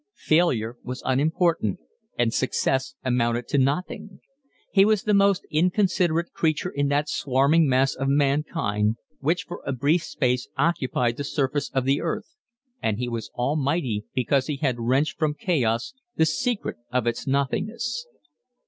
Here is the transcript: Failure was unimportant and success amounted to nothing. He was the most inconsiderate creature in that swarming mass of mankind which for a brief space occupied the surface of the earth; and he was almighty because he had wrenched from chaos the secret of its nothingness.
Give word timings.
Failure 0.15 0.79
was 0.81 1.03
unimportant 1.05 1.79
and 2.17 2.33
success 2.33 2.95
amounted 3.03 3.47
to 3.49 3.59
nothing. 3.59 4.19
He 4.71 4.83
was 4.83 5.03
the 5.03 5.13
most 5.13 5.45
inconsiderate 5.51 6.31
creature 6.33 6.71
in 6.71 6.87
that 6.87 7.07
swarming 7.07 7.69
mass 7.69 7.93
of 7.93 8.07
mankind 8.07 8.95
which 9.19 9.43
for 9.43 9.61
a 9.63 9.71
brief 9.73 10.01
space 10.01 10.47
occupied 10.57 11.17
the 11.17 11.23
surface 11.23 11.69
of 11.75 11.85
the 11.85 12.01
earth; 12.01 12.35
and 12.81 12.97
he 12.97 13.07
was 13.07 13.29
almighty 13.35 14.03
because 14.15 14.47
he 14.47 14.55
had 14.57 14.79
wrenched 14.79 15.19
from 15.19 15.35
chaos 15.35 15.93
the 16.15 16.25
secret 16.25 16.77
of 16.91 17.05
its 17.05 17.27
nothingness. 17.27 18.07